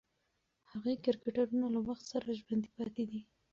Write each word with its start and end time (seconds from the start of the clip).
هغې 0.71 0.93
کرکټرونه 1.05 1.65
له 1.75 1.79
وخت 1.87 2.03
سره 2.11 2.37
ژوندۍ 2.39 2.69
پاتې 2.77 3.03
دي. 3.09 3.19